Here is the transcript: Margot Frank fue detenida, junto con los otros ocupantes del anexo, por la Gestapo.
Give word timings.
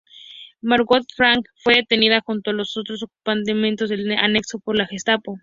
Margot 0.61 1.05
Frank 1.15 1.45
fue 1.63 1.75
detenida, 1.75 2.21
junto 2.25 2.49
con 2.49 2.57
los 2.57 2.75
otros 2.75 3.03
ocupantes 3.03 3.87
del 3.87 4.11
anexo, 4.17 4.57
por 4.57 4.75
la 4.75 4.87
Gestapo. 4.87 5.37